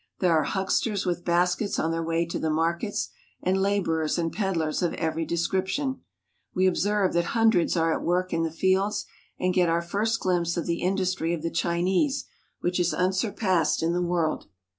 [0.17, 3.09] There are hucksters with baskets on their way to the markets,
[3.43, 6.01] and laborers and peddlers of every description.
[6.55, 9.05] We observe that hundreds are at work in the fields,
[9.39, 12.25] and get our first gUmpse of the industry of the Chinese,
[12.61, 14.47] which is unsurpassed in the world.